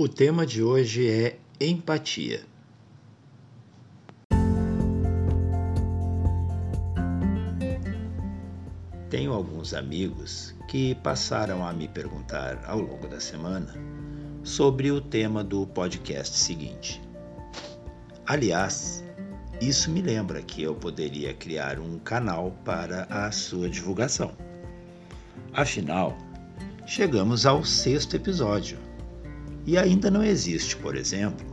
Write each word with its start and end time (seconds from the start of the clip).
O 0.00 0.08
tema 0.08 0.46
de 0.46 0.62
hoje 0.62 1.10
é 1.10 1.40
empatia. 1.60 2.42
Tenho 9.10 9.32
alguns 9.32 9.74
amigos 9.74 10.54
que 10.68 10.94
passaram 10.94 11.66
a 11.66 11.72
me 11.72 11.88
perguntar 11.88 12.62
ao 12.64 12.78
longo 12.78 13.08
da 13.08 13.18
semana 13.18 13.74
sobre 14.44 14.92
o 14.92 15.00
tema 15.00 15.42
do 15.42 15.66
podcast 15.66 16.38
seguinte. 16.38 17.02
Aliás, 18.24 19.02
isso 19.60 19.90
me 19.90 20.00
lembra 20.00 20.40
que 20.42 20.62
eu 20.62 20.76
poderia 20.76 21.34
criar 21.34 21.80
um 21.80 21.98
canal 21.98 22.52
para 22.64 23.02
a 23.10 23.32
sua 23.32 23.68
divulgação. 23.68 24.30
Afinal, 25.52 26.16
chegamos 26.86 27.44
ao 27.44 27.64
sexto 27.64 28.14
episódio 28.14 28.86
e 29.68 29.76
ainda 29.76 30.10
não 30.10 30.24
existe, 30.24 30.74
por 30.78 30.96
exemplo, 30.96 31.46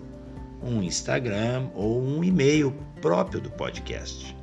um 0.64 0.82
Instagram 0.82 1.68
ou 1.76 2.02
um 2.02 2.24
e-mail 2.24 2.74
próprio 3.02 3.42
do 3.42 3.50
podcast. 3.50 4.34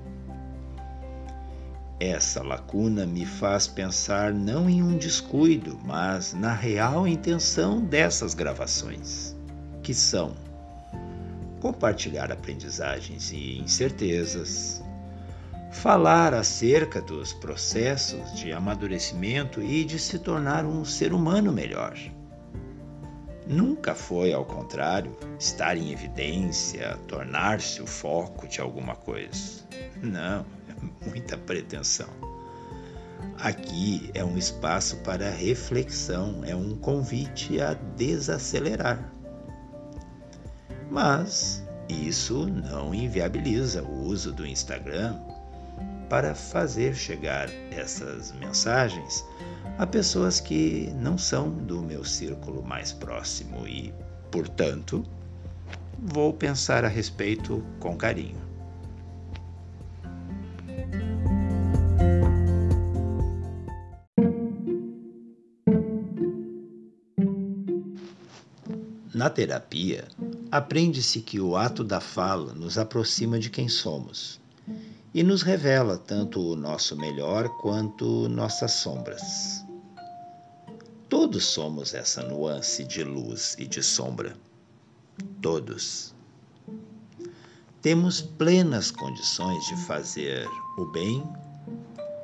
Essa 1.99 2.43
lacuna 2.43 3.07
me 3.07 3.25
faz 3.25 3.67
pensar 3.67 4.35
não 4.35 4.69
em 4.69 4.83
um 4.83 4.99
descuido, 4.99 5.79
mas 5.87 6.35
na 6.35 6.53
real 6.53 7.09
intenção 7.09 7.81
dessas 7.81 8.35
gravações, 8.35 9.35
que 9.83 9.95
são 9.95 10.35
compartilhar 11.59 12.31
aprendizagens 12.31 13.33
e 13.33 13.59
incertezas, 13.59 14.85
falar 15.71 16.35
acerca 16.35 17.01
dos 17.01 17.33
processos 17.33 18.35
de 18.35 18.53
amadurecimento 18.53 19.63
e 19.63 19.83
de 19.83 19.99
se 19.99 20.19
tornar 20.19 20.67
um 20.67 20.85
ser 20.85 21.15
humano 21.15 21.51
melhor. 21.51 21.97
Nunca 23.47 23.95
foi, 23.95 24.33
ao 24.33 24.45
contrário, 24.45 25.17
estar 25.39 25.77
em 25.77 25.91
evidência, 25.91 26.99
tornar-se 27.09 27.83
o 27.83 27.87
foco 27.87 28.47
de 28.47 28.61
alguma 28.61 28.95
coisa. 28.95 29.63
Não 30.03 30.45
muita 31.07 31.37
pretensão. 31.37 32.09
Aqui 33.39 34.11
é 34.15 34.25
um 34.25 34.37
espaço 34.37 34.97
para 34.99 35.31
reflexão, 35.31 36.43
é 36.45 36.55
um 36.55 36.77
convite 36.77 37.61
a 37.61 37.75
desacelerar. 37.75 39.13
Mas 40.91 41.65
isso 41.89 42.47
não 42.47 42.95
inviabiliza 42.95 43.83
o 43.83 44.05
uso 44.05 44.33
do 44.33 44.47
Instagram 44.47 45.19
para 46.13 46.35
fazer 46.35 46.95
chegar 46.95 47.49
essas 47.71 48.33
mensagens 48.33 49.25
a 49.79 49.87
pessoas 49.87 50.41
que 50.41 50.93
não 51.01 51.17
são 51.17 51.49
do 51.49 51.81
meu 51.81 52.05
círculo 52.05 52.63
mais 52.63 52.93
próximo 52.93 53.67
e, 53.67 53.95
portanto, 54.31 55.03
vou 55.99 56.35
pensar 56.35 56.85
a 56.85 56.89
respeito 56.89 57.65
com 57.81 57.97
carinho. 57.97 58.37
Na 69.15 69.31
terapia, 69.31 70.07
aprende-se 70.51 71.23
que 71.23 71.41
o 71.41 71.57
ato 71.57 71.83
da 71.83 72.03
fala 72.03 72.53
nos 72.53 72.77
aproxima 72.77 73.39
de 73.39 73.49
quem 73.49 73.67
somos 73.67 74.42
e 75.15 75.23
nos 75.23 75.43
revela 75.43 75.99
tanto 75.99 76.41
o 76.41 76.57
nosso 76.57 76.97
melhor 76.97 77.49
quanto 77.61 78.29
nossas 78.29 78.73
sombras. 78.73 79.65
Todos 81.09 81.45
somos 81.45 81.93
essa 81.93 82.23
nuance 82.23 82.85
de 82.85 83.05
luz 83.05 83.55
e 83.59 83.67
de 83.67 83.83
sombra. 83.83 84.35
Todos. 85.43 86.15
Temos 87.83 88.23
plenas 88.23 88.91
condições 88.91 89.63
de 89.67 89.77
fazer 89.85 90.49
o 90.79 90.87
bem 90.87 91.23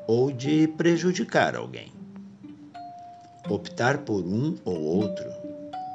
ou 0.07 0.33
de 0.33 0.69
prejudicar 0.69 1.55
alguém. 1.55 1.93
Optar 3.51 3.99
por 3.99 4.25
um 4.25 4.57
ou 4.65 4.81
outro 4.81 5.29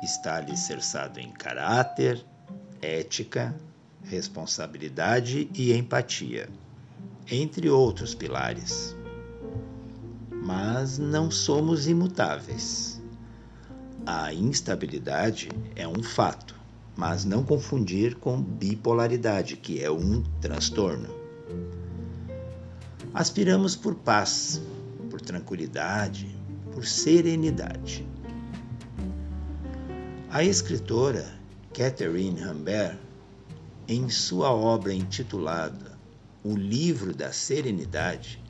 está 0.03 0.35
alicerçado 0.35 1.19
em 1.19 1.31
caráter, 1.31 2.23
ética, 2.81 3.55
responsabilidade 4.03 5.49
e 5.55 5.73
empatia, 5.73 6.49
entre 7.29 7.69
outros 7.69 8.13
pilares. 8.13 8.95
Mas 10.31 10.97
não 10.97 11.31
somos 11.31 11.87
imutáveis. 11.87 13.01
A 14.05 14.33
instabilidade 14.33 15.49
é 15.75 15.87
um 15.87 16.03
fato, 16.03 16.59
mas 16.95 17.23
não 17.23 17.43
confundir 17.43 18.15
com 18.15 18.41
bipolaridade, 18.41 19.55
que 19.55 19.81
é 19.81 19.89
um 19.89 20.21
transtorno. 20.41 21.09
Aspiramos 23.13 23.75
por 23.75 23.95
paz, 23.95 24.61
por 25.09 25.21
tranquilidade, 25.21 26.35
por 26.73 26.85
serenidade. 26.85 28.05
A 30.29 30.43
escritora 30.43 31.31
Catherine 31.73 32.43
Humbert, 32.43 32.97
em 33.87 34.09
sua 34.09 34.51
obra 34.51 34.93
intitulada 34.93 35.92
O 36.43 36.55
Livro 36.55 37.13
da 37.13 37.31
Serenidade, 37.31 38.41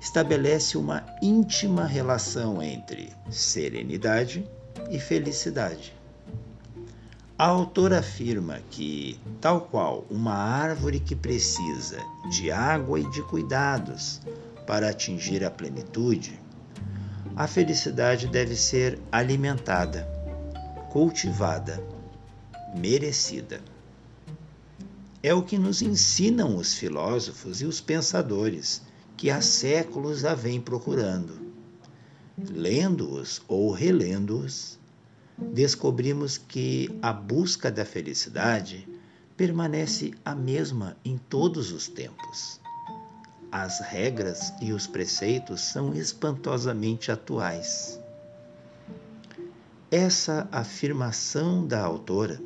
estabelece 0.00 0.78
uma 0.78 1.04
íntima 1.20 1.84
relação 1.84 2.62
entre 2.62 3.12
serenidade 3.30 4.48
e 4.90 4.98
felicidade. 4.98 5.94
A 7.38 7.46
autora 7.46 7.98
afirma 7.98 8.60
que, 8.70 9.18
tal 9.40 9.62
qual 9.62 10.06
uma 10.10 10.34
árvore 10.34 11.00
que 11.00 11.14
precisa 11.14 11.98
de 12.30 12.50
água 12.50 12.98
e 12.98 13.10
de 13.10 13.22
cuidados 13.22 14.20
para 14.66 14.88
atingir 14.88 15.44
a 15.44 15.50
plenitude, 15.50 16.40
a 17.36 17.46
felicidade 17.46 18.26
deve 18.26 18.56
ser 18.56 18.98
alimentada 19.12 20.20
cultivada, 20.90 21.80
merecida. 22.74 23.60
É 25.22 25.34
o 25.34 25.42
que 25.42 25.58
nos 25.58 25.82
ensinam 25.82 26.56
os 26.56 26.72
filósofos 26.72 27.60
e 27.60 27.66
os 27.66 27.78
pensadores 27.78 28.80
que 29.18 29.30
há 29.30 29.42
séculos 29.42 30.24
a 30.24 30.34
vêm 30.34 30.58
procurando. 30.58 31.38
Lendo-os 32.38 33.42
ou 33.46 33.70
relendo-os, 33.70 34.78
descobrimos 35.36 36.38
que 36.38 36.90
a 37.02 37.12
busca 37.12 37.70
da 37.70 37.84
felicidade 37.84 38.88
permanece 39.36 40.14
a 40.24 40.34
mesma 40.34 40.96
em 41.04 41.18
todos 41.18 41.70
os 41.70 41.86
tempos. 41.86 42.58
As 43.52 43.80
regras 43.80 44.54
e 44.62 44.72
os 44.72 44.86
preceitos 44.86 45.60
são 45.60 45.92
espantosamente 45.92 47.12
atuais. 47.12 48.00
Essa 49.90 50.48
afirmação 50.50 51.66
da 51.66 51.82
autora 51.82 52.40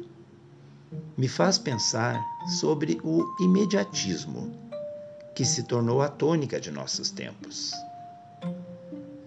me 1.17 1.29
faz 1.29 1.59
pensar 1.59 2.25
sobre 2.61 2.99
o 3.05 3.25
imediatismo 3.41 4.53
que 5.35 5.45
se 5.45 5.63
tornou 5.63 6.03
a 6.03 6.09
tônica 6.09 6.61
de 6.61 6.71
nossos 6.71 7.11
tempos. 7.11 7.73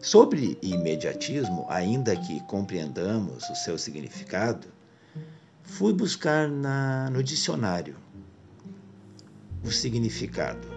Sobre 0.02 0.58
imediatismo, 0.62 1.66
ainda 1.70 2.16
que 2.16 2.40
compreendamos 2.42 3.50
o 3.50 3.56
seu 3.56 3.78
significado, 3.78 4.68
fui 5.64 5.94
buscar 5.94 6.48
na, 6.48 7.10
no 7.10 7.22
dicionário 7.24 7.96
o 9.64 9.72
significado 9.72 10.68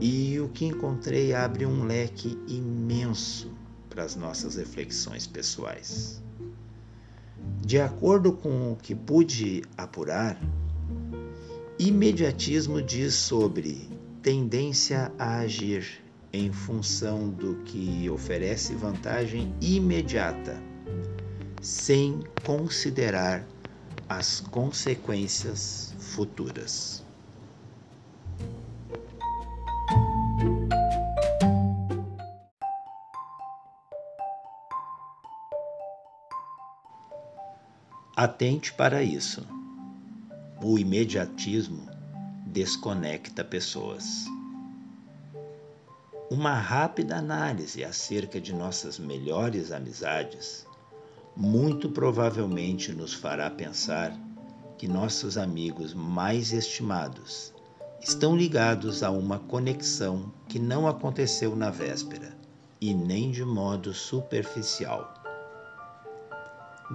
e 0.00 0.40
o 0.40 0.48
que 0.48 0.64
encontrei 0.64 1.32
abre 1.34 1.64
um 1.64 1.84
leque 1.84 2.36
imenso 2.48 3.52
para 3.88 4.02
as 4.02 4.16
nossas 4.16 4.56
reflexões 4.56 5.26
pessoais. 5.26 6.20
De 7.64 7.80
acordo 7.80 8.32
com 8.32 8.72
o 8.72 8.76
que 8.76 8.92
pude 8.92 9.62
apurar, 9.78 10.36
imediatismo 11.78 12.82
diz 12.82 13.14
sobre 13.14 13.88
tendência 14.20 15.12
a 15.16 15.38
agir 15.38 16.02
em 16.32 16.52
função 16.52 17.30
do 17.30 17.54
que 17.64 18.10
oferece 18.10 18.74
vantagem 18.74 19.54
imediata, 19.60 20.60
sem 21.60 22.20
considerar 22.44 23.46
as 24.08 24.40
consequências 24.40 25.94
futuras. 25.98 27.04
Atente 38.24 38.72
para 38.72 39.02
isso. 39.02 39.44
O 40.62 40.78
imediatismo 40.78 41.88
desconecta 42.46 43.42
pessoas. 43.42 44.26
Uma 46.30 46.54
rápida 46.54 47.16
análise 47.16 47.82
acerca 47.82 48.40
de 48.40 48.54
nossas 48.54 48.96
melhores 48.96 49.72
amizades 49.72 50.64
muito 51.36 51.90
provavelmente 51.90 52.92
nos 52.92 53.12
fará 53.12 53.50
pensar 53.50 54.16
que 54.78 54.86
nossos 54.86 55.36
amigos 55.36 55.92
mais 55.92 56.52
estimados 56.52 57.52
estão 58.00 58.36
ligados 58.36 59.02
a 59.02 59.10
uma 59.10 59.40
conexão 59.40 60.32
que 60.48 60.60
não 60.60 60.86
aconteceu 60.86 61.56
na 61.56 61.70
véspera 61.70 62.38
e 62.80 62.94
nem 62.94 63.32
de 63.32 63.44
modo 63.44 63.92
superficial. 63.92 65.21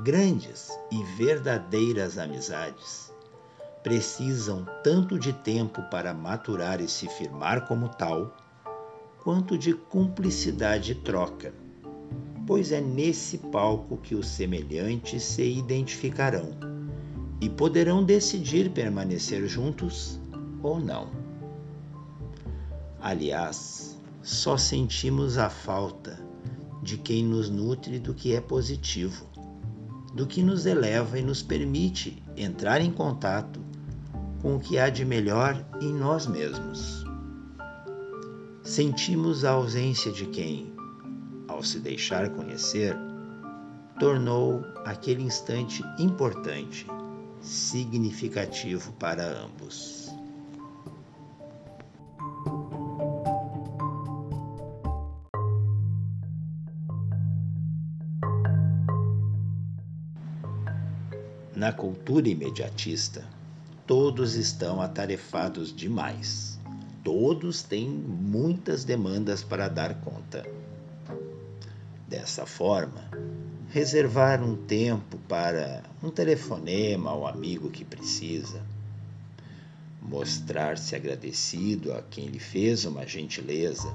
Grandes 0.03 0.69
e 0.91 1.03
verdadeiras 1.03 2.19
amizades 2.19 3.11
precisam 3.81 4.65
tanto 4.83 5.17
de 5.17 5.33
tempo 5.33 5.81
para 5.89 6.13
maturar 6.13 6.79
e 6.79 6.87
se 6.87 7.07
firmar 7.07 7.67
como 7.67 7.89
tal, 7.89 8.37
quanto 9.23 9.57
de 9.57 9.73
cumplicidade 9.73 10.91
e 10.91 10.95
troca, 10.95 11.51
pois 12.45 12.71
é 12.71 12.79
nesse 12.79 13.39
palco 13.39 13.97
que 13.97 14.13
os 14.13 14.27
semelhantes 14.27 15.23
se 15.23 15.43
identificarão 15.43 16.51
e 17.41 17.49
poderão 17.49 18.03
decidir 18.03 18.69
permanecer 18.69 19.47
juntos 19.47 20.19
ou 20.61 20.79
não. 20.79 21.09
Aliás, 23.01 23.99
só 24.21 24.57
sentimos 24.57 25.39
a 25.39 25.49
falta 25.49 26.19
de 26.83 26.97
quem 26.97 27.23
nos 27.25 27.49
nutre 27.49 27.99
do 27.99 28.13
que 28.13 28.35
é 28.35 28.39
positivo, 28.39 29.26
do 30.13 30.25
que 30.25 30.41
nos 30.41 30.65
eleva 30.65 31.19
e 31.19 31.21
nos 31.21 31.41
permite 31.41 32.21
entrar 32.35 32.81
em 32.81 32.91
contato 32.91 33.59
com 34.41 34.55
o 34.55 34.59
que 34.59 34.77
há 34.77 34.89
de 34.89 35.03
melhor 35.03 35.65
em 35.81 35.93
nós 35.93 36.27
mesmos. 36.27 37.05
Sentimos 38.63 39.45
a 39.45 39.51
ausência 39.51 40.11
de 40.11 40.25
quem, 40.25 40.73
ao 41.47 41.63
se 41.63 41.79
deixar 41.79 42.29
conhecer, 42.29 42.95
tornou 43.99 44.63
aquele 44.85 45.23
instante 45.23 45.83
importante, 45.97 46.85
significativo 47.41 48.91
para 48.93 49.25
ambos. 49.25 50.06
Na 61.67 61.73
cultura 61.73 62.29
imediatista, 62.29 63.25
todos 63.85 64.35
estão 64.35 64.81
atarefados 64.81 65.75
demais. 65.75 66.57
Todos 67.03 67.61
têm 67.61 67.89
muitas 67.89 68.85
demandas 68.85 69.43
para 69.43 69.67
dar 69.67 69.95
conta. 69.95 70.45
Dessa 72.07 72.45
forma, 72.45 73.03
reservar 73.69 74.41
um 74.41 74.55
tempo 74.55 75.17
para 75.27 75.83
um 76.01 76.09
telefonema 76.09 77.09
ao 77.09 77.27
amigo 77.27 77.69
que 77.69 77.83
precisa, 77.83 78.61
mostrar-se 80.01 80.95
agradecido 80.95 81.91
a 81.91 82.01
quem 82.01 82.27
lhe 82.27 82.39
fez 82.39 82.85
uma 82.85 83.05
gentileza, 83.05 83.93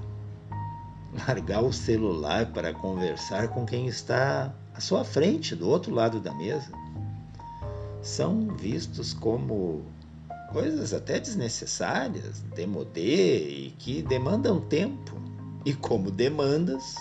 largar 1.26 1.62
o 1.62 1.72
celular 1.72 2.52
para 2.52 2.74
conversar 2.74 3.48
com 3.48 3.64
quem 3.64 3.86
está 3.86 4.54
à 4.74 4.80
sua 4.82 5.06
frente, 5.06 5.56
do 5.56 5.66
outro 5.66 5.94
lado 5.94 6.20
da 6.20 6.34
mesa 6.34 6.82
são 8.02 8.48
vistos 8.56 9.14
como 9.14 9.82
coisas 10.52 10.92
até 10.92 11.18
desnecessárias, 11.18 12.40
demodê 12.54 13.48
e 13.48 13.70
que 13.78 14.02
demandam 14.02 14.60
tempo. 14.60 15.16
E 15.64 15.72
como 15.72 16.10
demandas, 16.10 16.96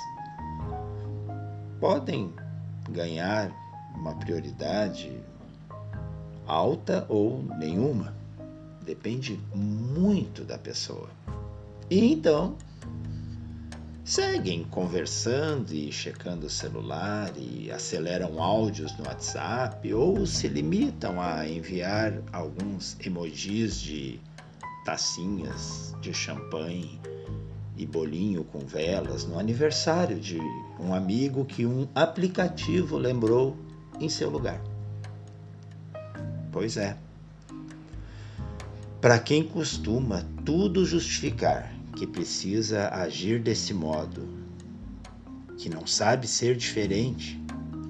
podem 1.79 2.31
ganhar 2.91 3.51
uma 3.95 4.13
prioridade 4.13 5.19
alta 6.45 7.05
ou 7.09 7.41
nenhuma. 7.57 8.13
Depende 8.85 9.39
muito 9.55 10.43
da 10.43 10.59
pessoa. 10.59 11.09
E 11.89 12.13
então, 12.13 12.55
seguem 14.03 14.63
conversando 14.63 15.73
e 15.73 15.91
checando 15.91 16.47
o 16.47 16.49
celular 16.49 17.31
e 17.37 17.71
aceleram 17.71 18.41
áudios 18.41 18.97
no 18.97 19.05
WhatsApp 19.05 19.93
ou 19.93 20.25
se 20.25 20.47
limitam 20.47 21.21
a 21.21 21.47
enviar 21.47 22.13
alguns 22.33 22.97
emojis 22.99 23.79
de 23.79 24.19
tacinhas 24.83 25.95
de 26.01 26.13
champanhe 26.13 26.99
e 27.77 27.85
bolinho 27.85 28.43
com 28.43 28.59
velas 28.59 29.23
no 29.23 29.37
aniversário 29.37 30.19
de 30.19 30.39
um 30.79 30.93
amigo 30.93 31.45
que 31.45 31.65
um 31.65 31.87
aplicativo 31.93 32.97
lembrou 32.97 33.55
em 33.99 34.09
seu 34.09 34.29
lugar. 34.29 34.61
Pois 36.51 36.75
é. 36.75 36.97
Para 38.99 39.17
quem 39.19 39.43
costuma 39.43 40.25
tudo 40.43 40.85
justificar 40.85 41.70
que 41.95 42.07
precisa 42.07 42.89
agir 42.89 43.41
desse 43.41 43.73
modo, 43.73 44.27
que 45.57 45.69
não 45.69 45.85
sabe 45.85 46.27
ser 46.27 46.55
diferente 46.55 47.39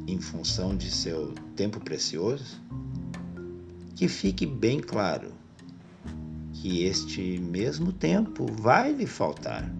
em 0.07 0.19
função 0.19 0.75
de 0.75 0.91
seu 0.91 1.33
tempo 1.55 1.79
precioso, 1.79 2.61
que 3.95 4.07
fique 4.07 4.45
bem 4.45 4.79
claro 4.79 5.31
que 6.53 6.83
este 6.83 7.39
mesmo 7.39 7.91
tempo 7.91 8.45
vai 8.51 8.91
lhe 8.93 9.05
faltar 9.05 9.71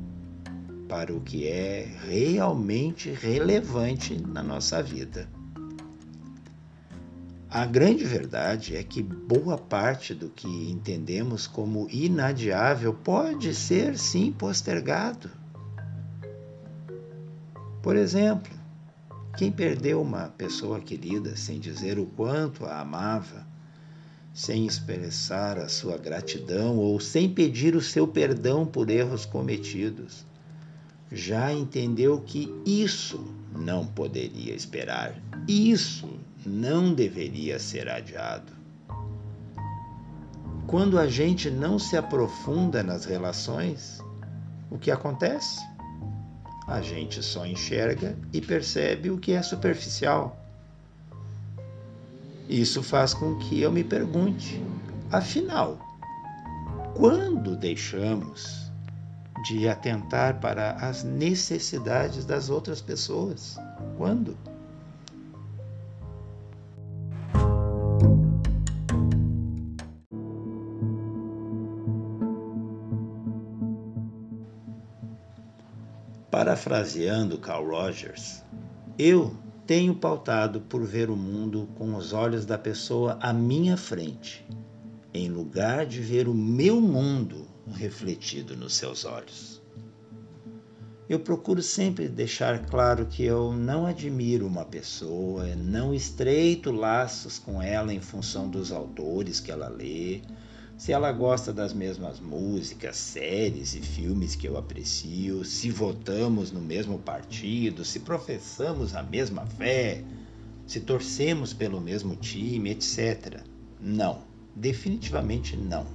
para 0.88 1.14
o 1.14 1.22
que 1.22 1.48
é 1.48 1.90
realmente 2.08 3.10
relevante 3.12 4.20
na 4.20 4.44
nossa 4.44 4.82
vida. 4.82 5.30
A 7.54 7.66
grande 7.66 8.06
verdade 8.06 8.78
é 8.78 8.82
que 8.82 9.04
boa 9.04 9.58
parte 9.58 10.14
do 10.14 10.30
que 10.30 10.48
entendemos 10.48 11.48
como 11.48 11.86
inadiável 11.92 12.94
pode 12.94 13.54
ser 13.54 14.00
sim 14.00 14.32
postergado. 14.32 15.30
Por 17.84 17.98
exemplo, 17.98 18.54
quem 19.38 19.52
perdeu 19.52 20.02
uma 20.02 20.30
pessoa 20.30 20.80
querida 20.80 21.36
sem 21.36 21.60
dizer 21.60 22.00
o 22.00 22.06
quanto 22.06 22.66
a 22.66 22.80
amava, 22.80 23.46
sem 24.34 24.66
expressar 24.66 25.58
a 25.58 25.68
sua 25.68 25.98
gratidão 25.98 26.78
ou 26.78 27.02
sem 27.02 27.34
pedir 27.34 27.76
o 27.76 27.82
seu 27.82 28.08
perdão 28.08 28.66
por 28.66 28.90
erros 28.90 29.26
cometidos, 29.26 30.26
já 31.12 31.52
entendeu 31.52 32.22
que 32.22 32.50
isso 32.66 33.22
não 33.54 33.86
poderia 33.86 34.56
esperar. 34.56 35.22
Isso 35.50 36.08
não 36.46 36.94
deveria 36.94 37.60
ser 37.60 37.90
adiado. 37.90 38.52
Quando 40.68 40.98
a 40.98 41.08
gente 41.08 41.50
não 41.50 41.78
se 41.78 41.98
aprofunda 41.98 42.82
nas 42.82 43.06
relações, 43.06 44.00
o 44.70 44.78
que 44.78 44.90
acontece? 44.90 45.60
A 46.68 46.82
gente 46.82 47.22
só 47.22 47.46
enxerga 47.46 48.18
e 48.32 48.40
percebe 48.40 49.10
o 49.10 49.18
que 49.18 49.34
é 49.34 49.42
superficial. 49.42 50.38
Isso 52.48 52.82
faz 52.82 53.14
com 53.14 53.38
que 53.38 53.62
eu 53.62 53.72
me 53.72 53.84
pergunte: 53.84 54.64
afinal, 55.12 55.78
quando 56.96 57.56
deixamos 57.56 58.72
de 59.44 59.68
atentar 59.68 60.40
para 60.40 60.74
as 60.74 61.04
necessidades 61.04 62.26
das 62.26 62.50
outras 62.50 62.82
pessoas? 62.82 63.58
Quando? 63.98 64.38
Parafraseando 76.32 77.38
Carl 77.38 77.68
Rogers, 77.68 78.42
eu 78.98 79.36
tenho 79.68 79.94
pautado 79.94 80.62
por 80.62 80.86
ver 80.86 81.10
o 81.10 81.16
mundo 81.18 81.68
com 81.76 81.94
os 81.94 82.14
olhos 82.14 82.46
da 82.46 82.58
pessoa 82.58 83.18
à 83.20 83.34
minha 83.34 83.76
frente, 83.76 84.48
em 85.14 85.28
lugar 85.28 85.86
de 85.86 86.00
ver 86.00 86.30
o 86.30 86.34
meu 86.34 86.80
mundo 86.80 87.46
refletido 87.74 88.56
nos 88.56 88.76
seus 88.76 89.04
olhos. 89.04 89.62
Eu 91.10 91.20
procuro 91.20 91.62
sempre 91.62 92.08
deixar 92.08 92.66
claro 92.66 93.08
que 93.08 93.26
eu 93.26 93.52
não 93.52 93.86
admiro 93.86 94.48
uma 94.48 94.64
pessoa, 94.64 95.54
não 95.58 95.94
estreito 95.94 96.72
laços 96.72 97.38
com 97.38 97.62
ela 97.62 97.94
em 97.94 98.00
função 98.00 98.50
dos 98.50 98.72
autores 98.72 99.42
que 99.42 99.52
ela 99.52 99.68
lê, 99.68 100.22
se 100.82 100.92
ela 100.92 101.12
gosta 101.12 101.54
das 101.54 101.74
mesmas 101.74 102.20
músicas, 102.20 102.98
séries 102.98 103.76
e 103.76 103.82
filmes 103.82 104.34
que 104.34 104.48
eu 104.48 104.58
aprecio, 104.58 105.46
se 105.46 105.70
votamos 105.70 106.52
no 106.52 106.60
mesmo 106.60 106.98
partido, 106.98 107.86
se 107.86 108.00
professamos 108.00 108.96
a 108.96 109.04
mesma 109.04 109.46
fé, 109.46 110.04
se 110.66 110.80
torcemos 110.80 111.54
pelo 111.54 111.80
mesmo 111.80 112.16
time, 112.16 112.72
etc. 112.72 113.44
Não, 113.80 114.24
definitivamente 114.56 115.56
não. 115.56 115.86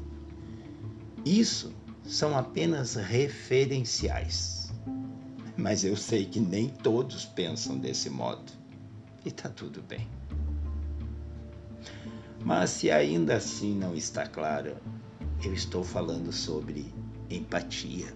Isso 1.24 1.72
são 2.04 2.38
apenas 2.38 2.94
referenciais. 2.94 4.72
Mas 5.56 5.82
eu 5.82 5.96
sei 5.96 6.26
que 6.26 6.38
nem 6.38 6.68
todos 6.68 7.24
pensam 7.24 7.76
desse 7.76 8.08
modo. 8.08 8.52
e 9.24 9.32
tá 9.32 9.48
tudo 9.48 9.82
bem. 9.82 10.15
Mas 12.46 12.70
se 12.70 12.92
ainda 12.92 13.38
assim 13.38 13.74
não 13.74 13.92
está 13.92 14.24
claro, 14.24 14.76
eu 15.44 15.52
estou 15.52 15.82
falando 15.82 16.30
sobre 16.30 16.94
empatia. 17.28 18.06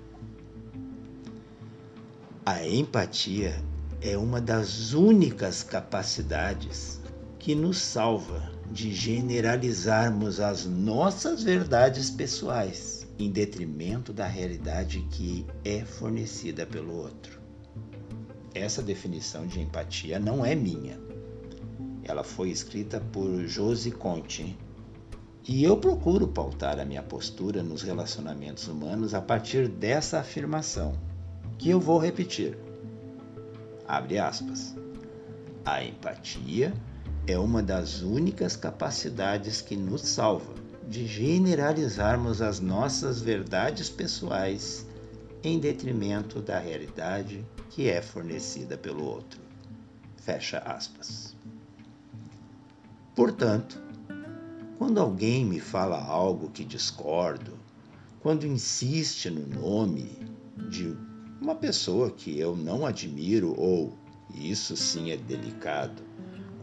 A 2.46 2.64
empatia 2.64 3.60
é 4.00 4.16
uma 4.16 4.40
das 4.40 4.92
únicas 4.92 5.64
capacidades 5.64 7.00
que 7.40 7.56
nos 7.56 7.78
salva 7.78 8.52
de 8.70 8.94
generalizarmos 8.94 10.38
as 10.38 10.64
nossas 10.64 11.42
verdades 11.42 12.08
pessoais 12.08 13.04
em 13.18 13.32
detrimento 13.32 14.12
da 14.12 14.28
realidade 14.28 15.00
que 15.10 15.44
é 15.64 15.84
fornecida 15.84 16.64
pelo 16.64 16.94
outro. 16.94 17.40
Essa 18.54 18.80
definição 18.80 19.44
de 19.44 19.60
empatia 19.60 20.20
não 20.20 20.44
é 20.44 20.54
minha. 20.54 21.00
Ela 22.04 22.24
foi 22.24 22.50
escrita 22.50 23.00
por 23.12 23.46
Josi 23.46 23.90
Conte. 23.90 24.56
E 25.46 25.64
eu 25.64 25.76
procuro 25.76 26.28
pautar 26.28 26.78
a 26.78 26.84
minha 26.84 27.02
postura 27.02 27.62
nos 27.62 27.82
relacionamentos 27.82 28.68
humanos 28.68 29.14
a 29.14 29.20
partir 29.20 29.68
dessa 29.68 30.20
afirmação, 30.20 30.92
que 31.58 31.70
eu 31.70 31.80
vou 31.80 31.98
repetir. 31.98 32.56
Abre 33.86 34.18
aspas. 34.18 34.76
A 35.64 35.82
empatia 35.84 36.72
é 37.26 37.38
uma 37.38 37.62
das 37.62 38.02
únicas 38.02 38.56
capacidades 38.56 39.60
que 39.60 39.76
nos 39.76 40.02
salva 40.02 40.54
de 40.88 41.06
generalizarmos 41.06 42.42
as 42.42 42.60
nossas 42.60 43.20
verdades 43.20 43.88
pessoais 43.88 44.86
em 45.42 45.58
detrimento 45.58 46.40
da 46.40 46.58
realidade 46.58 47.44
que 47.70 47.88
é 47.88 48.02
fornecida 48.02 48.76
pelo 48.76 49.04
outro. 49.04 49.40
Fecha 50.16 50.58
aspas. 50.58 51.36
Portanto, 53.20 53.78
quando 54.78 54.98
alguém 54.98 55.44
me 55.44 55.60
fala 55.60 56.02
algo 56.02 56.48
que 56.48 56.64
discordo, 56.64 57.52
quando 58.20 58.46
insiste 58.46 59.28
no 59.28 59.46
nome 59.46 60.10
de 60.70 60.96
uma 61.38 61.54
pessoa 61.54 62.10
que 62.10 62.40
eu 62.40 62.56
não 62.56 62.86
admiro 62.86 63.54
ou, 63.60 63.92
isso 64.34 64.74
sim 64.74 65.10
é 65.10 65.18
delicado, 65.18 66.02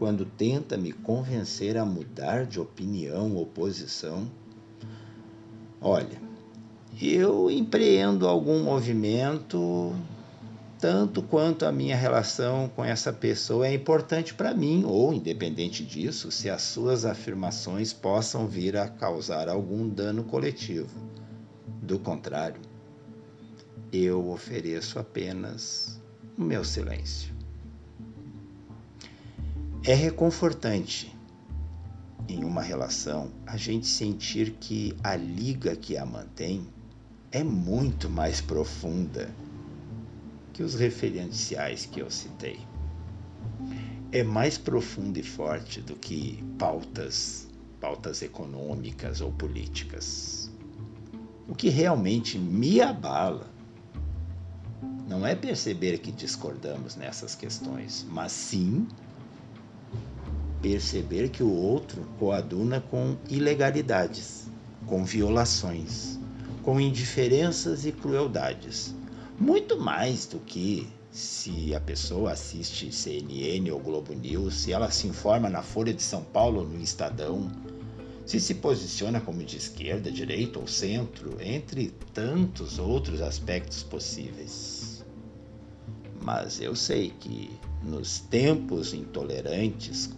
quando 0.00 0.24
tenta 0.24 0.76
me 0.76 0.90
convencer 0.90 1.76
a 1.76 1.84
mudar 1.84 2.44
de 2.44 2.58
opinião 2.58 3.36
ou 3.36 3.46
posição, 3.46 4.28
olha, 5.80 6.20
eu 7.00 7.48
empreendo 7.48 8.26
algum 8.26 8.64
movimento 8.64 9.94
tanto 10.78 11.22
quanto 11.22 11.66
a 11.66 11.72
minha 11.72 11.96
relação 11.96 12.68
com 12.68 12.84
essa 12.84 13.12
pessoa 13.12 13.66
é 13.66 13.74
importante 13.74 14.32
para 14.32 14.54
mim, 14.54 14.84
ou 14.86 15.12
independente 15.12 15.84
disso, 15.84 16.30
se 16.30 16.48
as 16.48 16.62
suas 16.62 17.04
afirmações 17.04 17.92
possam 17.92 18.46
vir 18.46 18.76
a 18.76 18.88
causar 18.88 19.48
algum 19.48 19.88
dano 19.88 20.22
coletivo. 20.22 20.88
Do 21.82 21.98
contrário, 21.98 22.60
eu 23.92 24.30
ofereço 24.30 24.98
apenas 24.98 26.00
o 26.36 26.42
meu 26.42 26.64
silêncio. 26.64 27.34
É 29.84 29.94
reconfortante 29.94 31.16
em 32.28 32.44
uma 32.44 32.62
relação 32.62 33.32
a 33.46 33.56
gente 33.56 33.86
sentir 33.86 34.52
que 34.60 34.94
a 35.02 35.16
liga 35.16 35.74
que 35.74 35.96
a 35.96 36.04
mantém 36.04 36.68
é 37.32 37.42
muito 37.42 38.08
mais 38.08 38.40
profunda 38.40 39.30
que 40.58 40.62
os 40.64 40.74
referenciais 40.74 41.86
que 41.86 42.00
eu 42.00 42.10
citei. 42.10 42.58
É 44.10 44.24
mais 44.24 44.58
profunda 44.58 45.20
e 45.20 45.22
forte 45.22 45.80
do 45.80 45.94
que 45.94 46.42
pautas, 46.58 47.46
pautas 47.80 48.22
econômicas 48.22 49.20
ou 49.20 49.30
políticas. 49.30 50.50
O 51.46 51.54
que 51.54 51.68
realmente 51.68 52.36
me 52.40 52.80
abala 52.80 53.46
não 55.06 55.24
é 55.24 55.36
perceber 55.36 55.98
que 55.98 56.10
discordamos 56.10 56.96
nessas 56.96 57.36
questões, 57.36 58.04
mas 58.10 58.32
sim 58.32 58.88
perceber 60.60 61.28
que 61.28 61.44
o 61.44 61.52
outro 61.52 62.02
coaduna 62.18 62.80
com 62.80 63.16
ilegalidades, 63.30 64.50
com 64.86 65.04
violações, 65.04 66.18
com 66.64 66.80
indiferenças 66.80 67.86
e 67.86 67.92
crueldades, 67.92 68.97
muito 69.38 69.78
mais 69.78 70.26
do 70.26 70.38
que 70.40 70.88
se 71.10 71.74
a 71.74 71.80
pessoa 71.80 72.32
assiste 72.32 72.92
CNN 72.92 73.70
ou 73.70 73.78
Globo 73.78 74.12
News, 74.12 74.54
se 74.54 74.72
ela 74.72 74.90
se 74.90 75.06
informa 75.06 75.48
na 75.48 75.62
Folha 75.62 75.94
de 75.94 76.02
São 76.02 76.22
Paulo 76.22 76.60
ou 76.60 76.68
no 76.68 76.80
Estadão, 76.80 77.50
se 78.26 78.38
se 78.40 78.56
posiciona 78.56 79.20
como 79.20 79.42
de 79.42 79.56
esquerda, 79.56 80.10
direita 80.10 80.58
ou 80.58 80.66
centro, 80.66 81.36
entre 81.40 81.90
tantos 82.12 82.78
outros 82.78 83.22
aspectos 83.22 83.82
possíveis. 83.82 85.04
Mas 86.20 86.60
eu 86.60 86.76
sei 86.76 87.10
que 87.18 87.50
nos 87.82 88.18
tempos 88.18 88.92
intolerantes 88.92 90.10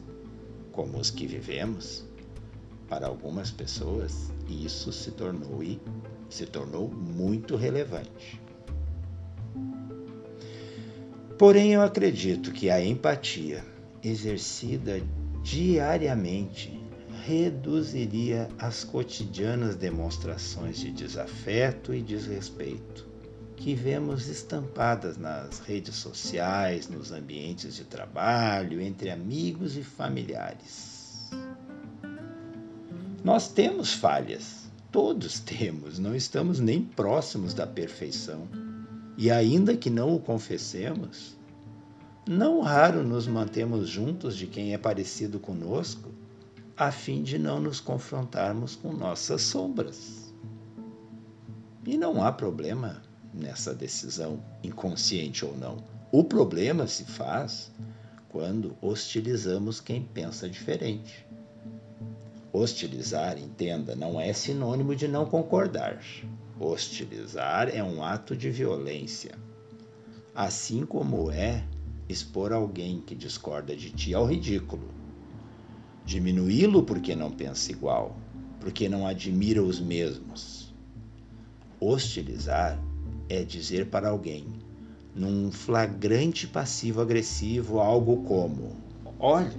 como 0.72 0.98
os 0.98 1.10
que 1.10 1.26
vivemos, 1.26 2.04
para 2.88 3.06
algumas 3.06 3.50
pessoas 3.50 4.32
isso 4.48 4.92
se 4.92 5.12
tornou 5.12 5.60
se 6.28 6.46
tornou 6.46 6.88
muito 6.88 7.54
relevante. 7.54 8.40
Porém, 11.40 11.72
eu 11.72 11.80
acredito 11.80 12.52
que 12.52 12.68
a 12.68 12.84
empatia 12.84 13.64
exercida 14.04 15.00
diariamente 15.42 16.78
reduziria 17.24 18.46
as 18.58 18.84
cotidianas 18.84 19.74
demonstrações 19.74 20.78
de 20.78 20.90
desafeto 20.90 21.94
e 21.94 22.02
desrespeito 22.02 23.08
que 23.56 23.74
vemos 23.74 24.28
estampadas 24.28 25.16
nas 25.16 25.60
redes 25.60 25.94
sociais, 25.94 26.90
nos 26.90 27.10
ambientes 27.10 27.74
de 27.74 27.84
trabalho, 27.84 28.78
entre 28.78 29.08
amigos 29.08 29.78
e 29.78 29.82
familiares. 29.82 31.30
Nós 33.24 33.48
temos 33.48 33.94
falhas, 33.94 34.66
todos 34.92 35.40
temos, 35.40 35.98
não 35.98 36.14
estamos 36.14 36.60
nem 36.60 36.82
próximos 36.82 37.54
da 37.54 37.66
perfeição. 37.66 38.69
E 39.20 39.30
ainda 39.30 39.76
que 39.76 39.90
não 39.90 40.14
o 40.14 40.18
confessemos, 40.18 41.36
não 42.26 42.62
raro 42.62 43.02
nos 43.02 43.26
mantemos 43.26 43.86
juntos 43.86 44.34
de 44.34 44.46
quem 44.46 44.72
é 44.72 44.78
parecido 44.78 45.38
conosco, 45.38 46.10
a 46.74 46.90
fim 46.90 47.22
de 47.22 47.38
não 47.38 47.60
nos 47.60 47.80
confrontarmos 47.80 48.76
com 48.76 48.94
nossas 48.94 49.42
sombras. 49.42 50.32
E 51.84 51.98
não 51.98 52.24
há 52.24 52.32
problema 52.32 53.02
nessa 53.34 53.74
decisão, 53.74 54.42
inconsciente 54.64 55.44
ou 55.44 55.54
não. 55.54 55.84
O 56.10 56.24
problema 56.24 56.86
se 56.86 57.04
faz 57.04 57.70
quando 58.30 58.74
hostilizamos 58.80 59.82
quem 59.82 60.02
pensa 60.02 60.48
diferente. 60.48 61.26
Hostilizar, 62.54 63.36
entenda, 63.36 63.94
não 63.94 64.18
é 64.18 64.32
sinônimo 64.32 64.96
de 64.96 65.06
não 65.06 65.26
concordar. 65.26 66.00
Hostilizar 66.62 67.74
é 67.74 67.82
um 67.82 68.04
ato 68.04 68.36
de 68.36 68.50
violência. 68.50 69.34
Assim 70.34 70.84
como 70.84 71.30
é 71.30 71.64
expor 72.06 72.52
alguém 72.52 73.00
que 73.00 73.14
discorda 73.14 73.74
de 73.74 73.88
ti 73.88 74.12
ao 74.12 74.26
ridículo. 74.26 74.90
Diminuí-lo 76.04 76.82
porque 76.82 77.16
não 77.16 77.30
pensa 77.30 77.72
igual, 77.72 78.14
porque 78.60 78.90
não 78.90 79.06
admira 79.06 79.62
os 79.62 79.80
mesmos. 79.80 80.74
Hostilizar 81.80 82.78
é 83.26 83.42
dizer 83.42 83.86
para 83.86 84.10
alguém, 84.10 84.44
num 85.14 85.50
flagrante 85.50 86.46
passivo-agressivo, 86.46 87.80
algo 87.80 88.22
como: 88.24 88.76
Olha, 89.18 89.58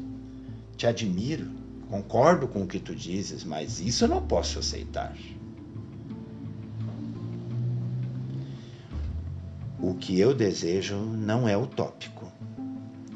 te 0.78 0.86
admiro, 0.86 1.50
concordo 1.90 2.48
com 2.48 2.62
o 2.62 2.68
que 2.68 2.80
tu 2.80 2.94
dizes, 2.94 3.44
mas 3.44 3.80
isso 3.80 4.04
eu 4.04 4.08
não 4.08 4.22
posso 4.22 4.60
aceitar. 4.60 5.18
O 9.84 9.96
que 9.96 10.20
eu 10.20 10.32
desejo 10.32 10.96
não 10.96 11.50
é 11.50 11.58
utópico. 11.58 12.32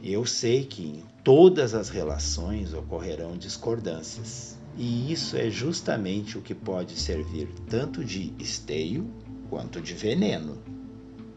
Eu 0.03 0.25
sei 0.25 0.65
que 0.65 0.81
em 0.81 1.03
todas 1.23 1.75
as 1.75 1.89
relações 1.89 2.73
ocorrerão 2.73 3.37
discordâncias, 3.37 4.57
e 4.75 5.11
isso 5.11 5.37
é 5.37 5.47
justamente 5.47 6.39
o 6.39 6.41
que 6.41 6.55
pode 6.55 6.99
servir 6.99 7.47
tanto 7.69 8.03
de 8.03 8.33
esteio 8.39 9.07
quanto 9.47 9.79
de 9.79 9.93
veneno, 9.93 10.57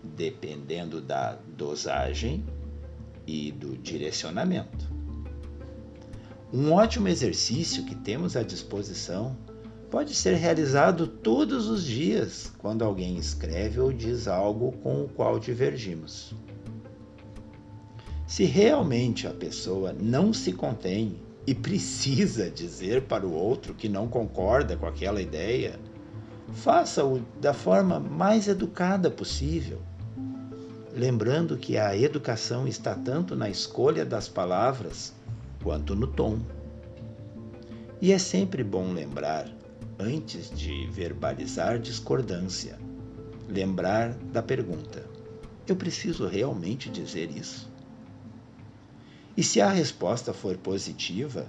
dependendo 0.03 0.99
da 0.99 1.39
dosagem 1.57 2.43
e 3.27 3.53
do 3.53 3.77
direcionamento. 3.77 4.91
Um 6.51 6.73
ótimo 6.73 7.07
exercício 7.07 7.85
que 7.85 7.95
temos 7.95 8.35
à 8.35 8.43
disposição 8.43 9.37
pode 9.91 10.15
ser 10.15 10.35
realizado 10.35 11.07
todos 11.07 11.69
os 11.69 11.85
dias 11.85 12.53
quando 12.59 12.85
alguém 12.85 13.17
escreve 13.17 13.81
ou 13.81 13.93
diz 13.93 14.29
algo 14.29 14.73
com 14.83 15.05
o 15.05 15.09
qual 15.09 15.39
divergimos. 15.39 16.35
Se 18.27 18.45
realmente 18.45 19.27
a 19.27 19.33
pessoa 19.33 19.93
não 19.93 20.35
se 20.35 20.53
contém 20.53 21.17
e 21.47 21.55
precisa 21.55 22.51
dizer 22.51 23.03
para 23.03 23.27
o 23.27 23.33
outro 23.33 23.73
que 23.73 23.89
não 23.89 24.07
concorda 24.07 24.77
com 24.77 24.87
aquela 24.87 25.23
ideia, 25.23 25.81
faça-o 26.53 27.23
da 27.41 27.55
forma 27.55 27.99
mais 27.99 28.47
educada 28.47 29.11
possível. 29.11 29.81
Lembrando 30.95 31.57
que 31.57 31.79
a 31.79 31.97
educação 31.97 32.69
está 32.69 32.95
tanto 32.95 33.35
na 33.35 33.49
escolha 33.49 34.05
das 34.05 34.29
palavras 34.29 35.15
quanto 35.63 35.95
no 35.95 36.07
tom. 36.07 36.39
E 38.01 38.13
é 38.13 38.19
sempre 38.19 38.63
bom 38.63 38.93
lembrar, 38.93 39.49
antes 39.99 40.51
de 40.51 40.87
verbalizar 40.87 41.79
discordância, 41.79 42.79
lembrar 43.49 44.13
da 44.33 44.43
pergunta: 44.43 45.05
eu 45.67 45.75
preciso 45.75 46.27
realmente 46.27 46.89
dizer 46.89 47.31
isso? 47.31 47.71
E 49.37 49.43
se 49.43 49.61
a 49.61 49.69
resposta 49.69 50.33
for 50.33 50.57
positiva, 50.57 51.47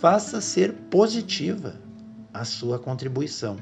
faça 0.00 0.40
ser 0.40 0.72
positiva 0.72 1.80
a 2.32 2.44
sua 2.44 2.78
contribuição. 2.78 3.56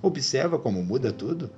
Observa 0.00 0.58
como 0.58 0.82
muda 0.82 1.12
tudo? 1.12 1.50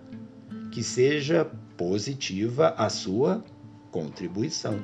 Que 0.71 0.83
seja 0.83 1.45
positiva 1.77 2.75
a 2.77 2.89
sua 2.89 3.45
contribuição. 3.91 4.81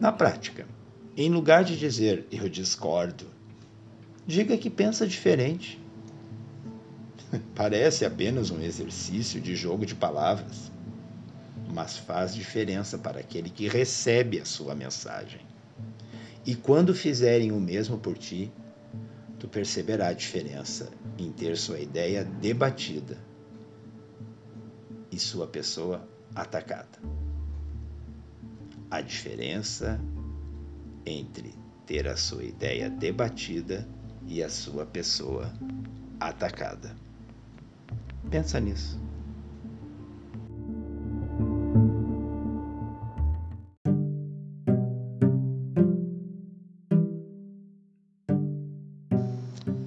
Na 0.00 0.10
prática, 0.10 0.66
em 1.16 1.30
lugar 1.30 1.64
de 1.64 1.78
dizer 1.78 2.26
eu 2.32 2.48
discordo, 2.48 3.26
diga 4.26 4.56
que 4.56 4.70
pensa 4.70 5.06
diferente. 5.06 5.80
Parece 7.54 8.04
apenas 8.04 8.50
um 8.50 8.60
exercício 8.60 9.40
de 9.40 9.54
jogo 9.54 9.84
de 9.84 9.94
palavras 9.94 10.72
mas 11.74 11.96
faz 11.96 12.32
diferença 12.32 12.96
para 12.96 13.18
aquele 13.18 13.50
que 13.50 13.66
recebe 13.66 14.38
a 14.38 14.44
sua 14.44 14.76
mensagem. 14.76 15.40
E 16.46 16.54
quando 16.54 16.94
fizerem 16.94 17.50
o 17.50 17.60
mesmo 17.60 17.98
por 17.98 18.16
ti, 18.16 18.52
tu 19.40 19.48
perceberá 19.48 20.08
a 20.08 20.12
diferença 20.12 20.88
em 21.18 21.32
ter 21.32 21.56
sua 21.56 21.80
ideia 21.80 22.24
debatida 22.24 23.18
e 25.10 25.18
sua 25.18 25.48
pessoa 25.48 26.08
atacada. 26.32 26.98
A 28.88 29.00
diferença 29.00 30.00
entre 31.04 31.54
ter 31.84 32.06
a 32.06 32.16
sua 32.16 32.44
ideia 32.44 32.88
debatida 32.88 33.86
e 34.26 34.42
a 34.42 34.48
sua 34.48 34.84
pessoa 34.84 35.52
atacada. 36.20 36.94
Pensa 38.30 38.58
nisso. 38.60 38.98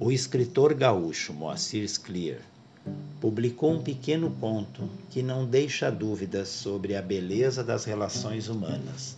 O 0.00 0.10
escritor 0.10 0.72
gaúcho 0.72 1.34
Moacir 1.34 1.86
Scliar 1.86 2.40
publicou 3.20 3.72
um 3.72 3.82
pequeno 3.82 4.30
conto 4.40 4.88
que 5.10 5.22
não 5.22 5.44
deixa 5.44 5.90
dúvidas 5.90 6.48
sobre 6.48 6.96
a 6.96 7.02
beleza 7.02 7.62
das 7.62 7.84
relações 7.84 8.48
humanas, 8.48 9.16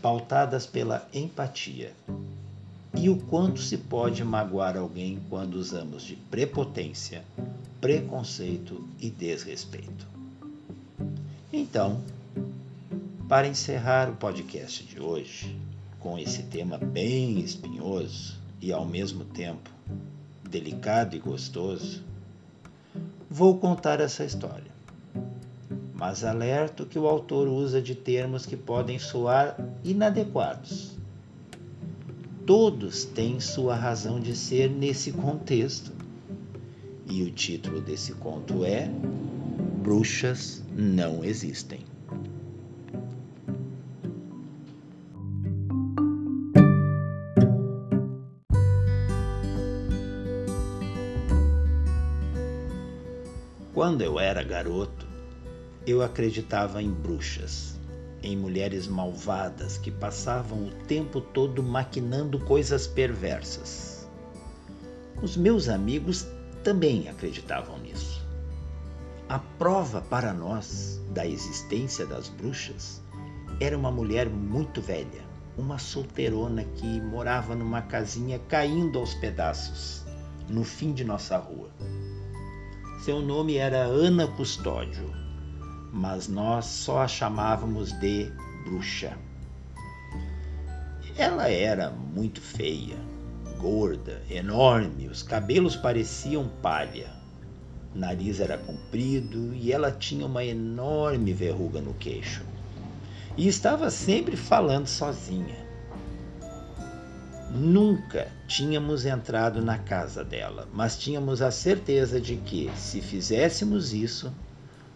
pautadas 0.00 0.66
pela 0.66 1.08
empatia, 1.12 1.92
e 2.94 3.08
o 3.08 3.16
quanto 3.16 3.60
se 3.60 3.76
pode 3.78 4.22
magoar 4.22 4.76
alguém 4.76 5.20
quando 5.28 5.54
usamos 5.54 6.02
de 6.02 6.14
prepotência, 6.16 7.24
preconceito 7.80 8.86
e 9.00 9.10
desrespeito. 9.10 10.06
Então, 11.52 12.00
para 13.28 13.48
encerrar 13.48 14.10
o 14.10 14.16
podcast 14.16 14.84
de 14.84 15.00
hoje, 15.00 15.56
com 15.98 16.18
esse 16.18 16.42
tema 16.44 16.76
bem 16.76 17.38
espinhoso 17.40 18.38
e 18.60 18.72
ao 18.72 18.84
mesmo 18.84 19.24
tempo 19.24 19.70
delicado 20.48 21.16
e 21.16 21.18
gostoso, 21.18 22.02
vou 23.30 23.58
contar 23.58 24.00
essa 24.00 24.24
história. 24.24 24.70
Mas 25.94 26.24
alerto 26.24 26.84
que 26.84 26.98
o 26.98 27.06
autor 27.06 27.48
usa 27.48 27.80
de 27.80 27.94
termos 27.94 28.44
que 28.44 28.56
podem 28.56 28.98
soar 28.98 29.56
inadequados. 29.82 30.91
Todos 32.46 33.04
têm 33.04 33.38
sua 33.38 33.76
razão 33.76 34.18
de 34.18 34.34
ser 34.34 34.68
nesse 34.68 35.12
contexto. 35.12 35.92
E 37.08 37.22
o 37.22 37.30
título 37.30 37.80
desse 37.80 38.14
conto 38.14 38.64
é 38.64 38.90
Bruxas 39.80 40.62
Não 40.74 41.24
Existem. 41.24 41.80
Quando 53.72 54.02
eu 54.02 54.18
era 54.18 54.42
garoto, 54.42 55.06
eu 55.86 56.02
acreditava 56.02 56.82
em 56.82 56.90
bruxas, 56.90 57.78
em 58.22 58.36
mulheres 58.36 58.86
malvadas 58.86 59.76
que 59.76 59.90
passavam 59.90 60.66
o 60.66 60.70
tempo 60.86 61.20
todo 61.20 61.62
maquinando 61.62 62.38
coisas 62.38 62.86
perversas. 62.86 64.08
Os 65.20 65.36
meus 65.36 65.68
amigos 65.68 66.26
também 66.62 67.08
acreditavam 67.08 67.78
nisso. 67.78 68.22
A 69.28 69.38
prova 69.38 70.00
para 70.00 70.32
nós 70.32 71.00
da 71.10 71.26
existência 71.26 72.06
das 72.06 72.28
bruxas 72.28 73.02
era 73.60 73.76
uma 73.76 73.90
mulher 73.90 74.28
muito 74.28 74.80
velha, 74.80 75.22
uma 75.56 75.78
solteirona 75.78 76.64
que 76.64 77.00
morava 77.00 77.54
numa 77.54 77.82
casinha 77.82 78.38
caindo 78.48 78.98
aos 78.98 79.14
pedaços, 79.14 80.04
no 80.48 80.64
fim 80.64 80.92
de 80.92 81.04
nossa 81.04 81.36
rua. 81.36 81.70
Seu 83.04 83.20
nome 83.20 83.56
era 83.56 83.78
Ana 83.78 84.26
Custódio, 84.26 85.21
mas 85.92 86.26
nós 86.26 86.64
só 86.64 87.02
a 87.02 87.08
chamávamos 87.08 87.92
de 87.92 88.32
bruxa. 88.64 89.12
Ela 91.16 91.50
era 91.50 91.90
muito 91.90 92.40
feia, 92.40 92.96
gorda, 93.58 94.22
enorme, 94.30 95.08
os 95.08 95.22
cabelos 95.22 95.76
pareciam 95.76 96.48
palha. 96.62 97.10
O 97.94 97.98
nariz 97.98 98.40
era 98.40 98.56
comprido 98.56 99.54
e 99.54 99.70
ela 99.70 99.92
tinha 99.92 100.24
uma 100.24 100.42
enorme 100.42 101.34
verruga 101.34 101.82
no 101.82 101.92
queixo. 101.92 102.42
E 103.36 103.46
estava 103.46 103.90
sempre 103.90 104.34
falando 104.34 104.86
sozinha. 104.86 105.62
Nunca 107.54 108.28
tínhamos 108.48 109.04
entrado 109.04 109.62
na 109.62 109.76
casa 109.76 110.24
dela, 110.24 110.66
mas 110.72 110.96
tínhamos 110.96 111.42
a 111.42 111.50
certeza 111.50 112.18
de 112.18 112.36
que, 112.36 112.70
se 112.76 113.02
fizéssemos 113.02 113.92
isso, 113.92 114.32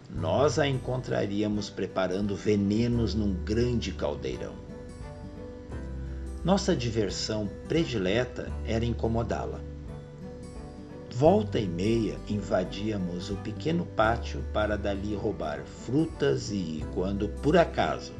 nós 0.09 0.57
a 0.57 0.67
encontraríamos 0.67 1.69
preparando 1.69 2.35
venenos 2.35 3.13
num 3.13 3.33
grande 3.33 3.91
caldeirão. 3.91 4.53
Nossa 6.43 6.75
diversão 6.75 7.49
predileta 7.67 8.51
era 8.65 8.85
incomodá-la. 8.85 9.59
Volta 11.13 11.59
e 11.59 11.67
meia 11.67 12.17
invadíamos 12.29 13.29
o 13.29 13.35
pequeno 13.37 13.85
pátio 13.85 14.43
para 14.53 14.77
dali 14.77 15.15
roubar 15.15 15.59
frutas 15.85 16.51
e, 16.51 16.85
quando 16.93 17.27
por 17.41 17.57
acaso 17.57 18.13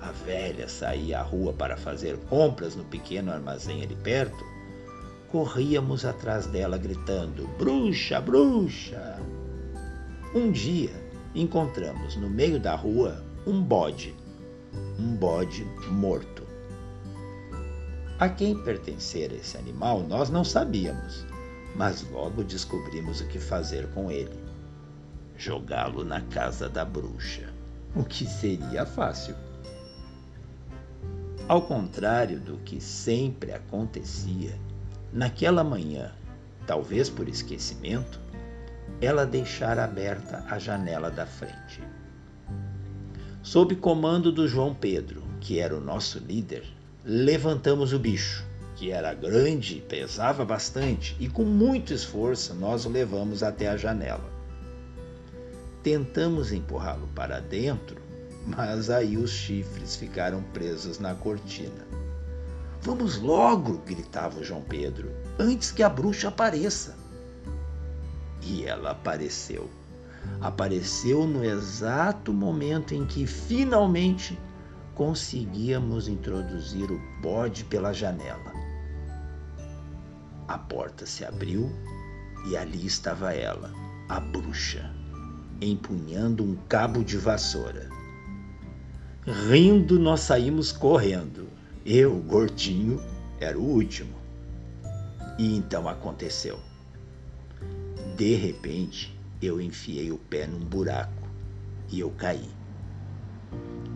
a 0.00 0.12
velha 0.12 0.68
saía 0.68 1.18
à 1.18 1.22
rua 1.22 1.52
para 1.52 1.76
fazer 1.76 2.16
compras 2.28 2.76
no 2.76 2.84
pequeno 2.84 3.32
armazém 3.32 3.82
ali 3.82 3.96
perto. 3.96 4.44
Corríamos 5.28 6.04
atrás 6.04 6.46
dela 6.46 6.78
gritando: 6.78 7.48
Bruxa, 7.58 8.20
bruxa! 8.20 9.20
Um 10.34 10.52
dia 10.52 11.05
encontramos 11.36 12.16
no 12.16 12.30
meio 12.30 12.58
da 12.58 12.74
rua 12.74 13.22
um 13.46 13.62
bode, 13.62 14.14
um 14.98 15.14
bode 15.14 15.64
morto. 15.90 16.42
A 18.18 18.28
quem 18.28 18.56
pertencera 18.64 19.34
esse 19.34 19.58
animal 19.58 20.02
nós 20.02 20.30
não 20.30 20.42
sabíamos, 20.42 21.26
mas 21.74 22.02
logo 22.10 22.42
descobrimos 22.42 23.20
o 23.20 23.26
que 23.28 23.38
fazer 23.38 23.86
com 23.88 24.10
ele: 24.10 24.38
jogá-lo 25.36 26.02
na 26.02 26.22
casa 26.22 26.68
da 26.68 26.84
bruxa, 26.84 27.52
o 27.94 28.02
que 28.02 28.24
seria 28.24 28.86
fácil. 28.86 29.36
Ao 31.46 31.62
contrário 31.62 32.40
do 32.40 32.56
que 32.58 32.80
sempre 32.80 33.52
acontecia, 33.52 34.58
naquela 35.12 35.62
manhã, 35.62 36.10
talvez 36.66 37.10
por 37.10 37.28
esquecimento, 37.28 38.18
ela 39.00 39.26
deixara 39.26 39.84
aberta 39.84 40.44
a 40.48 40.58
janela 40.58 41.10
da 41.10 41.26
frente. 41.26 41.82
Sob 43.42 43.76
comando 43.76 44.32
do 44.32 44.48
João 44.48 44.74
Pedro, 44.74 45.22
que 45.40 45.58
era 45.58 45.76
o 45.76 45.80
nosso 45.80 46.18
líder, 46.18 46.64
levantamos 47.04 47.92
o 47.92 47.98
bicho, 47.98 48.44
que 48.74 48.90
era 48.90 49.14
grande 49.14 49.82
pesava 49.88 50.44
bastante, 50.44 51.16
e 51.20 51.28
com 51.28 51.44
muito 51.44 51.92
esforço 51.92 52.54
nós 52.54 52.84
o 52.84 52.88
levamos 52.88 53.42
até 53.42 53.68
a 53.68 53.76
janela. 53.76 54.30
Tentamos 55.82 56.50
empurrá-lo 56.50 57.08
para 57.14 57.38
dentro, 57.38 58.02
mas 58.46 58.90
aí 58.90 59.16
os 59.16 59.30
chifres 59.30 59.94
ficaram 59.94 60.42
presos 60.52 60.98
na 60.98 61.14
cortina. 61.14 61.86
Vamos 62.80 63.18
logo! 63.18 63.78
gritava 63.86 64.42
João 64.42 64.62
Pedro, 64.62 65.10
antes 65.38 65.70
que 65.70 65.82
a 65.82 65.88
bruxa 65.88 66.28
apareça. 66.28 67.05
E 68.48 68.64
ela 68.64 68.92
apareceu. 68.92 69.68
Apareceu 70.40 71.26
no 71.26 71.44
exato 71.44 72.32
momento 72.32 72.94
em 72.94 73.04
que 73.04 73.26
finalmente 73.26 74.38
conseguíamos 74.94 76.06
introduzir 76.06 76.90
o 76.90 77.00
bode 77.20 77.64
pela 77.64 77.92
janela. 77.92 78.52
A 80.46 80.56
porta 80.56 81.04
se 81.04 81.24
abriu 81.24 81.70
e 82.48 82.56
ali 82.56 82.86
estava 82.86 83.32
ela, 83.32 83.72
a 84.08 84.20
bruxa, 84.20 84.88
empunhando 85.60 86.44
um 86.44 86.56
cabo 86.68 87.02
de 87.02 87.16
vassoura. 87.16 87.88
Rindo, 89.26 89.98
nós 89.98 90.20
saímos 90.20 90.70
correndo. 90.70 91.48
Eu, 91.84 92.16
gordinho, 92.20 93.02
era 93.40 93.58
o 93.58 93.62
último. 93.62 94.14
E 95.36 95.56
então 95.56 95.88
aconteceu. 95.88 96.60
De 98.16 98.34
repente, 98.34 99.14
eu 99.42 99.60
enfiei 99.60 100.10
o 100.10 100.16
pé 100.16 100.46
num 100.46 100.64
buraco 100.64 101.28
e 101.90 102.00
eu 102.00 102.10
caí. 102.10 102.48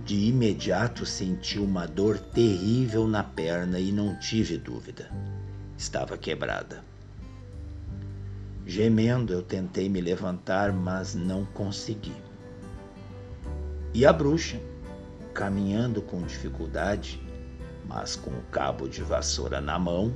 De 0.04 0.26
imediato 0.26 1.06
senti 1.06 1.58
uma 1.58 1.86
dor 1.86 2.18
terrível 2.18 3.08
na 3.08 3.24
perna 3.24 3.80
e 3.80 3.90
não 3.90 4.14
tive 4.18 4.58
dúvida. 4.58 5.10
Estava 5.78 6.18
quebrada. 6.18 6.84
Gemendo, 8.66 9.32
eu 9.32 9.42
tentei 9.42 9.88
me 9.88 10.02
levantar, 10.02 10.70
mas 10.70 11.14
não 11.14 11.46
consegui. 11.46 12.14
E 13.94 14.04
a 14.04 14.12
bruxa, 14.12 14.60
caminhando 15.32 16.02
com 16.02 16.20
dificuldade, 16.24 17.18
mas 17.88 18.16
com 18.16 18.32
o 18.32 18.42
cabo 18.50 18.86
de 18.86 19.02
vassoura 19.02 19.62
na 19.62 19.78
mão, 19.78 20.14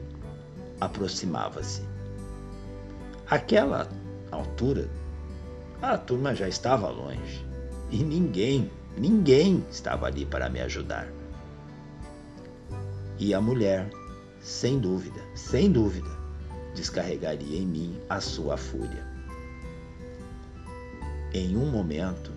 aproximava-se. 0.78 1.93
Aquela 3.28 3.88
altura, 4.30 4.88
a 5.80 5.96
turma 5.96 6.34
já 6.34 6.46
estava 6.46 6.90
longe 6.90 7.44
e 7.90 8.02
ninguém, 8.02 8.70
ninguém 8.98 9.64
estava 9.70 10.06
ali 10.06 10.26
para 10.26 10.50
me 10.50 10.60
ajudar. 10.60 11.08
E 13.18 13.32
a 13.32 13.40
mulher, 13.40 13.88
sem 14.40 14.78
dúvida, 14.78 15.22
sem 15.34 15.72
dúvida, 15.72 16.10
descarregaria 16.74 17.58
em 17.58 17.66
mim 17.66 18.00
a 18.10 18.20
sua 18.20 18.58
fúria. 18.58 19.06
Em 21.32 21.56
um 21.56 21.70
momento, 21.70 22.30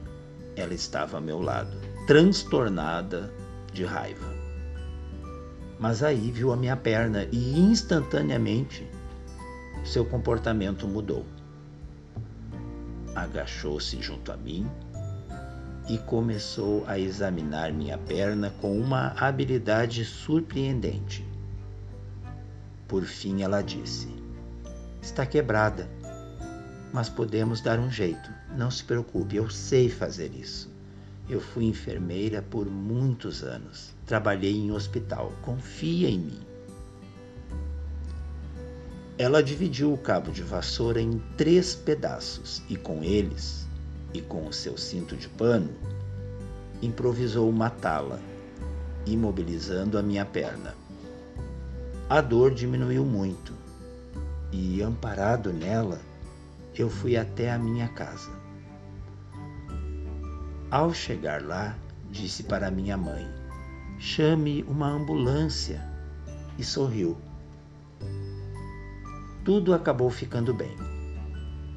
ela 0.56 0.73
estava 0.73 1.17
a 1.17 1.21
meu 1.21 1.41
lado, 1.41 1.78
transtornada 2.08 3.34
de 3.73 3.84
raiva. 3.84 4.34
Mas 5.78 6.02
aí 6.02 6.32
viu 6.32 6.54
a 6.54 6.58
minha 6.58 6.78
perna 6.78 7.28
e 7.32 7.60
instantaneamente 7.60 8.88
seu 9.88 10.04
comportamento 10.04 10.86
mudou. 10.86 11.26
Agachou-se 13.15 14.02
junto 14.02 14.34
a 14.34 14.38
mim 14.38 14.69
e 15.88 15.97
começou 15.97 16.84
a 16.86 17.00
examinar 17.00 17.71
minha 17.71 17.97
perna 17.97 18.54
com 18.62 18.78
uma 18.78 19.13
habilidade 19.17 20.04
surpreendente. 20.04 21.26
Por 22.86 23.06
fim, 23.06 23.41
ela 23.41 23.62
disse: 23.62 24.13
Está 25.02 25.26
quebrada, 25.26 25.89
mas 26.91 27.08
podemos 27.08 27.62
dar 27.62 27.80
um 27.80 27.89
jeito. 27.89 28.30
Não 28.58 28.69
se 28.69 28.84
preocupe, 28.84 29.38
eu 29.38 29.50
sei 29.50 29.89
fazer 29.89 30.34
isso. 30.34 30.69
Eu 31.30 31.39
fui 31.39 31.65
enfermeira 31.65 32.41
por 32.41 32.65
muitos 32.65 33.41
anos. 33.41 33.93
Trabalhei 34.06 34.56
em 34.56 34.71
hospital. 34.71 35.32
Confia 35.41 36.10
em 36.10 36.19
mim. 36.19 36.46
Ela 39.19 39.41
dividiu 39.41 39.91
o 39.91 39.97
cabo 39.97 40.32
de 40.32 40.43
vassoura 40.43 41.01
em 41.01 41.17
três 41.36 41.73
pedaços 41.73 42.62
e 42.69 42.75
com 42.75 43.03
eles, 43.03 43.67
e 44.13 44.21
com 44.21 44.47
o 44.47 44.53
seu 44.53 44.77
cinto 44.77 45.17
de 45.17 45.27
pano, 45.27 45.71
improvisou 46.84 47.49
uma 47.49 47.69
tala, 47.69 48.19
imobilizando 49.08 49.97
a 49.97 50.03
minha 50.03 50.23
perna. 50.23 50.75
A 52.08 52.21
dor 52.21 52.53
diminuiu 52.53 53.03
muito 53.03 53.53
e, 54.51 54.84
amparado 54.84 55.51
nela, 55.51 55.99
eu 56.75 56.88
fui 56.88 57.17
até 57.17 57.51
a 57.51 57.58
minha 57.58 57.88
casa. 57.88 58.30
Ao 60.69 60.93
chegar 60.93 61.41
lá, 61.41 61.75
disse 62.12 62.43
para 62.43 62.69
minha 62.69 62.95
mãe: 62.95 63.27
Chame 63.97 64.63
uma 64.67 64.88
ambulância. 64.88 65.82
E 66.60 66.63
sorriu 66.63 67.17
tudo 69.47 69.73
acabou 69.73 70.10
ficando 70.10 70.53
bem. 70.53 70.75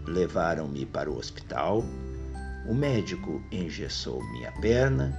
Levaram-me 0.05 0.85
para 0.85 1.09
o 1.09 1.17
hospital, 1.17 1.85
o 2.69 2.75
médico 2.75 3.41
engessou 3.53 4.21
minha 4.33 4.51
perna 4.51 5.17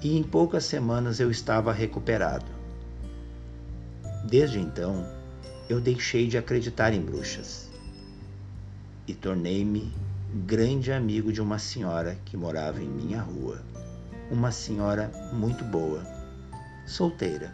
e 0.00 0.16
em 0.16 0.22
poucas 0.22 0.64
semanas 0.64 1.18
eu 1.18 1.28
estava 1.28 1.72
recuperado. 1.72 2.46
Desde 4.24 4.60
então, 4.60 5.04
eu 5.68 5.80
deixei 5.80 6.28
de 6.28 6.38
acreditar 6.38 6.92
em 6.92 7.00
bruxas 7.00 7.68
e 9.04 9.12
tornei-me 9.12 9.92
grande 10.46 10.92
amigo 10.92 11.32
de 11.32 11.42
uma 11.42 11.58
senhora 11.58 12.16
que 12.24 12.36
morava 12.36 12.80
em 12.80 12.88
minha 12.88 13.20
rua. 13.20 13.60
Uma 14.30 14.52
senhora 14.52 15.10
muito 15.32 15.64
boa, 15.64 16.06
solteira, 16.86 17.52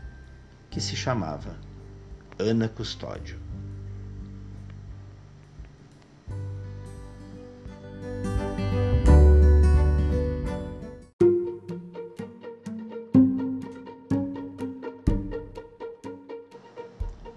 que 0.68 0.82
se 0.82 0.94
chamava 0.94 1.56
Ana 2.38 2.68
Custódio. 2.68 3.43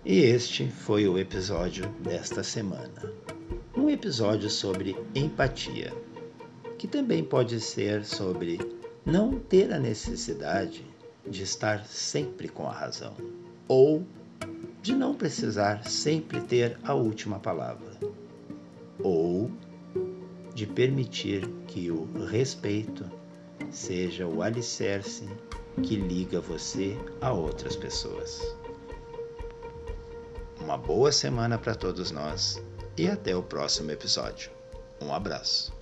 E 0.09 0.19
este 0.19 0.69
foi 0.69 1.05
o 1.05 1.17
episódio 1.17 1.85
desta 1.99 2.41
semana. 2.41 3.11
Um 3.75 3.89
episódio 3.89 4.49
sobre 4.49 4.95
empatia, 5.13 5.93
que 6.77 6.87
também 6.87 7.21
pode 7.21 7.59
ser 7.59 8.05
sobre 8.05 8.57
não 9.05 9.37
ter 9.37 9.73
a 9.73 9.77
necessidade 9.77 10.85
de 11.29 11.43
estar 11.43 11.85
sempre 11.85 12.47
com 12.47 12.65
a 12.65 12.71
razão, 12.71 13.15
ou 13.67 14.01
de 14.81 14.95
não 14.95 15.13
precisar 15.13 15.83
sempre 15.83 16.39
ter 16.39 16.79
a 16.85 16.93
última 16.93 17.37
palavra, 17.37 17.99
ou 19.03 19.51
de 20.55 20.65
permitir 20.65 21.45
que 21.67 21.91
o 21.91 22.07
respeito 22.27 23.03
seja 23.69 24.25
o 24.25 24.41
alicerce 24.41 25.27
que 25.83 25.97
liga 25.97 26.39
você 26.39 26.97
a 27.19 27.33
outras 27.33 27.75
pessoas. 27.75 28.55
Uma 30.77 30.85
boa 30.85 31.11
semana 31.11 31.57
para 31.57 31.73
todos 31.73 32.11
nós 32.11 32.61
e 32.95 33.07
até 33.07 33.35
o 33.35 33.41
próximo 33.41 33.89
episódio. 33.89 34.51
Um 35.01 35.11
abraço. 35.11 35.73